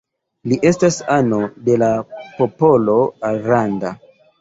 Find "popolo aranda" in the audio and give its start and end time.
2.41-3.97